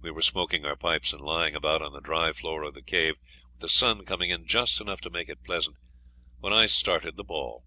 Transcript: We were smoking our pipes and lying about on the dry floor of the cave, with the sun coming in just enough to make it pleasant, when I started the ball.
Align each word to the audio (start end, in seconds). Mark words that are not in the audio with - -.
We 0.00 0.12
were 0.12 0.22
smoking 0.22 0.64
our 0.64 0.76
pipes 0.76 1.10
and 1.12 1.20
lying 1.20 1.56
about 1.56 1.82
on 1.82 1.92
the 1.92 1.98
dry 2.00 2.32
floor 2.32 2.62
of 2.62 2.74
the 2.74 2.82
cave, 2.82 3.16
with 3.50 3.62
the 3.62 3.68
sun 3.68 4.04
coming 4.04 4.30
in 4.30 4.46
just 4.46 4.80
enough 4.80 5.00
to 5.00 5.10
make 5.10 5.28
it 5.28 5.42
pleasant, 5.42 5.76
when 6.38 6.52
I 6.52 6.66
started 6.66 7.16
the 7.16 7.24
ball. 7.24 7.64